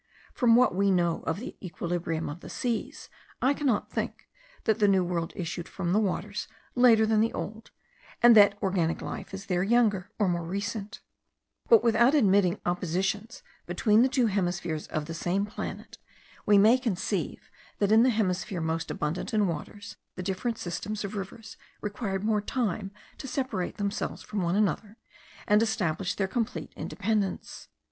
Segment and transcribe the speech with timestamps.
[0.33, 3.07] From what we know of the equilibrium of the seas,
[3.39, 4.27] I cannot think
[4.63, 7.69] that the New World issued from the waters later than the Old,
[8.19, 11.01] and that organic life is there younger, or more recent;
[11.69, 15.99] but without admitting oppositions between the two hemispheres of the same planet,
[16.47, 21.15] we may conceive that in the hemisphere most abundant in waters the different systems of
[21.15, 22.89] rivers required more time
[23.19, 24.97] to separate themselves from one another,
[25.47, 27.67] and establish their complete independence.